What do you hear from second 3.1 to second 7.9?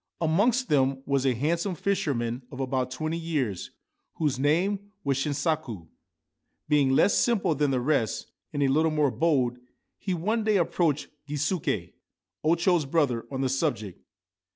years whose name was Shinsaku. Being less simple than the